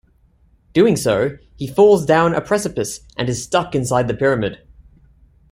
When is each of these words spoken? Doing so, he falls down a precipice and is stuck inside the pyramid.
Doing 0.73 0.95
so, 0.95 1.37
he 1.57 1.67
falls 1.67 2.07
down 2.07 2.33
a 2.33 2.41
precipice 2.41 3.01
and 3.19 3.29
is 3.29 3.43
stuck 3.43 3.75
inside 3.75 4.07
the 4.07 4.15
pyramid. 4.15 4.67